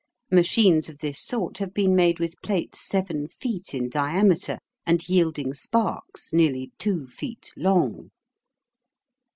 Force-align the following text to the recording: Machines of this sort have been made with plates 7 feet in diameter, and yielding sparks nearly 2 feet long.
Machines 0.31 0.89
of 0.89 0.97
this 0.97 1.19
sort 1.23 1.59
have 1.59 1.75
been 1.75 1.95
made 1.95 2.19
with 2.19 2.33
plates 2.41 2.81
7 2.81 3.27
feet 3.27 3.75
in 3.75 3.87
diameter, 3.87 4.57
and 4.83 5.07
yielding 5.07 5.53
sparks 5.53 6.33
nearly 6.33 6.71
2 6.79 7.05
feet 7.05 7.53
long. 7.55 8.09